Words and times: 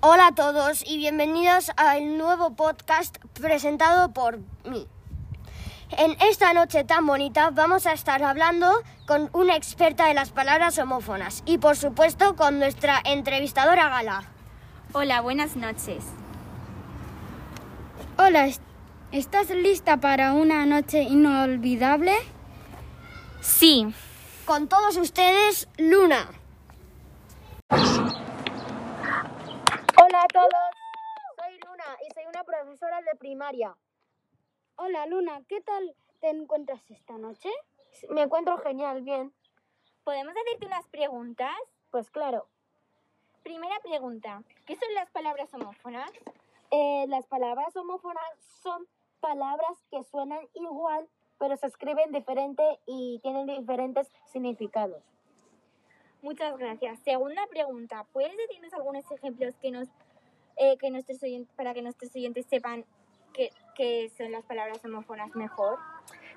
Hola 0.00 0.28
a 0.28 0.34
todos 0.34 0.84
y 0.86 0.96
bienvenidos 0.96 1.72
al 1.76 2.18
nuevo 2.18 2.54
podcast 2.54 3.18
presentado 3.34 4.12
por 4.12 4.38
mí. 4.64 4.86
En 5.90 6.16
esta 6.20 6.52
noche 6.52 6.84
tan 6.84 7.04
bonita 7.04 7.50
vamos 7.50 7.84
a 7.84 7.94
estar 7.94 8.22
hablando 8.22 8.70
con 9.08 9.28
una 9.32 9.56
experta 9.56 10.06
de 10.06 10.14
las 10.14 10.30
palabras 10.30 10.78
homófonas 10.78 11.42
y 11.46 11.58
por 11.58 11.76
supuesto 11.76 12.36
con 12.36 12.60
nuestra 12.60 13.00
entrevistadora 13.04 13.88
Gala. 13.88 14.22
Hola, 14.92 15.20
buenas 15.20 15.56
noches. 15.56 16.04
Hola, 18.18 18.48
¿estás 19.10 19.50
lista 19.50 19.96
para 19.96 20.32
una 20.32 20.64
noche 20.64 21.02
inolvidable? 21.02 22.14
Sí. 23.40 23.92
Con 24.44 24.68
todos 24.68 24.96
ustedes, 24.96 25.66
Luna. 25.76 26.28
Hola 30.18 30.24
a 30.24 30.28
todos, 30.48 30.64
soy 31.36 31.60
Luna 31.60 31.84
y 32.04 32.12
soy 32.12 32.24
una 32.26 32.42
profesora 32.42 33.00
de 33.02 33.16
primaria. 33.18 33.76
Hola 34.74 35.06
Luna, 35.06 35.42
¿qué 35.48 35.60
tal 35.60 35.94
te 36.18 36.30
encuentras 36.30 36.90
esta 36.90 37.16
noche? 37.18 37.48
Me 38.08 38.22
encuentro 38.22 38.58
genial, 38.58 39.02
bien. 39.02 39.32
¿Podemos 40.02 40.34
hacerte 40.36 40.66
unas 40.66 40.88
preguntas? 40.88 41.54
Pues 41.92 42.10
claro. 42.10 42.48
Primera 43.44 43.78
pregunta, 43.78 44.42
¿qué 44.66 44.74
son 44.74 44.92
las 44.94 45.08
palabras 45.10 45.54
homófonas? 45.54 46.10
Eh, 46.72 47.04
las 47.06 47.28
palabras 47.28 47.76
homófonas 47.76 48.24
son 48.60 48.88
palabras 49.20 49.84
que 49.88 50.02
suenan 50.02 50.40
igual, 50.54 51.08
pero 51.38 51.56
se 51.56 51.68
escriben 51.68 52.10
diferente 52.10 52.80
y 52.86 53.20
tienen 53.22 53.46
diferentes 53.46 54.10
significados. 54.26 55.04
Muchas 56.20 56.58
gracias. 56.58 56.98
Segunda 57.04 57.46
pregunta, 57.46 58.04
¿puedes 58.12 58.36
decirnos 58.36 58.74
algunos 58.74 59.08
ejemplos 59.12 59.54
que 59.62 59.70
nos, 59.70 59.88
eh, 60.58 60.76
que 60.78 60.90
nuestros 60.90 61.22
oyentes, 61.22 61.54
para 61.54 61.74
que 61.74 61.82
nuestros 61.82 62.14
oyentes 62.14 62.46
sepan 62.46 62.84
qué, 63.32 63.50
qué 63.74 64.10
son 64.16 64.32
las 64.32 64.44
palabras 64.44 64.84
homófonas 64.84 65.34
mejor? 65.34 65.78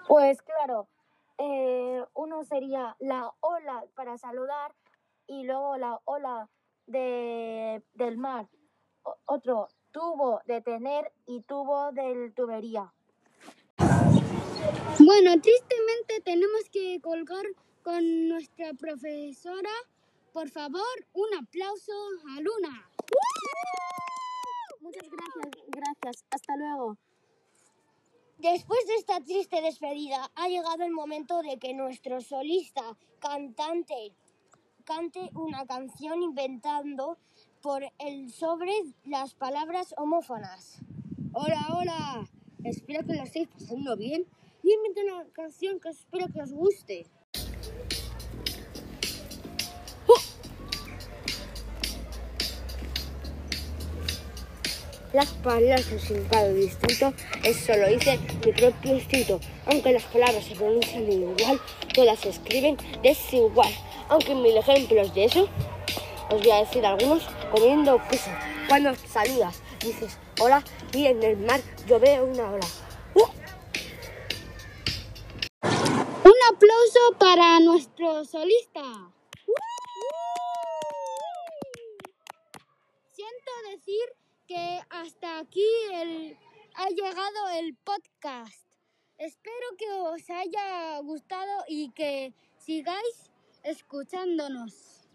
Pues 0.07 0.41
claro, 0.41 0.87
eh, 1.37 2.03
uno 2.13 2.43
sería 2.43 2.95
la 2.99 3.31
ola 3.39 3.85
para 3.95 4.17
saludar 4.17 4.73
y 5.27 5.43
luego 5.43 5.77
la 5.77 5.99
ola 6.05 6.49
de, 6.87 7.81
del 7.93 8.17
mar. 8.17 8.47
O- 9.03 9.17
otro, 9.25 9.67
tubo 9.91 10.41
de 10.45 10.61
tener 10.61 11.11
y 11.25 11.41
tubo 11.41 11.91
del 11.91 12.33
tubería. 12.33 12.93
Bueno, 14.99 15.41
tristemente 15.41 16.21
tenemos 16.23 16.69
que 16.71 16.99
colgar 17.01 17.45
con 17.83 18.27
nuestra 18.27 18.73
profesora. 18.73 19.69
Por 20.33 20.49
favor, 20.49 20.85
un 21.13 21.27
aplauso 21.43 21.91
a 22.37 22.41
Luna. 22.41 22.87
Muchas 24.91 25.09
gracias, 25.09 25.65
gracias. 25.67 26.25
Hasta 26.31 26.57
luego. 26.57 26.97
Después 28.39 28.85
de 28.87 28.95
esta 28.95 29.21
triste 29.21 29.61
despedida, 29.61 30.29
ha 30.35 30.49
llegado 30.49 30.83
el 30.83 30.91
momento 30.91 31.41
de 31.41 31.57
que 31.59 31.73
nuestro 31.73 32.19
solista, 32.19 32.81
cantante, 33.19 34.13
cante 34.83 35.29
una 35.33 35.65
canción 35.65 36.21
inventando 36.21 37.17
por 37.61 37.83
el 37.99 38.33
sobre 38.33 38.73
las 39.05 39.33
palabras 39.33 39.93
homófonas. 39.97 40.81
Hola, 41.31 41.67
hola. 41.73 42.29
Espero 42.65 43.05
que 43.05 43.13
lo 43.13 43.23
estéis 43.23 43.47
pasando 43.47 43.95
bien. 43.95 44.25
Y 44.61 44.73
invento 44.73 45.01
una 45.01 45.25
canción 45.31 45.79
que 45.79 45.89
espero 45.89 46.27
que 46.33 46.41
os 46.41 46.51
guste. 46.51 47.05
Las 55.13 55.27
palabras 55.43 55.85
con 55.87 55.99
significado 55.99 56.53
distinto, 56.53 57.13
eso 57.43 57.75
lo 57.75 57.87
dice 57.89 58.17
mi 58.45 58.53
propio 58.53 58.93
instinto. 58.93 59.41
Aunque 59.65 59.91
las 59.91 60.03
palabras 60.03 60.45
se 60.45 60.55
pronuncian 60.55 61.11
igual, 61.11 61.59
todas 61.93 62.19
se 62.19 62.29
escriben 62.29 62.77
desigual. 63.03 63.73
Aunque 64.07 64.33
mil 64.33 64.55
ejemplos 64.55 65.13
de 65.13 65.25
eso, 65.25 65.49
os 66.29 66.39
voy 66.41 66.51
a 66.51 66.59
decir 66.59 66.85
algunos 66.85 67.23
comiendo 67.51 68.01
queso. 68.09 68.31
Cuando 68.69 68.95
saludas, 68.95 69.61
dices 69.81 70.17
hola 70.39 70.63
y 70.93 71.05
en 71.07 71.21
el 71.23 71.35
mar 71.37 71.59
yo 71.87 71.97
una 71.97 72.51
ola. 72.51 72.67
¡Uh! 73.15 73.27
Un 76.23 76.55
aplauso 76.55 77.17
para 77.19 77.59
nuestro 77.59 78.23
solista. 78.23 78.81
Siento 83.11 83.51
decir 83.71 84.21
que 84.47 84.79
hasta 84.89 85.30
aquí 85.41 85.65
ha 86.75 86.89
llegado 86.89 87.49
el 87.59 87.75
podcast. 87.75 88.67
Espero 89.17 89.75
que 89.77 89.91
os 89.91 90.29
haya 90.29 90.99
gustado 90.99 91.63
y 91.67 91.89
que 91.91 92.33
sigáis 92.57 93.31
escuchándonos. 93.63 95.09